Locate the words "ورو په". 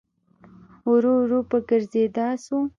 1.21-1.57